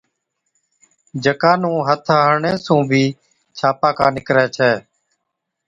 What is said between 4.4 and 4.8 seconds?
ڇَي۔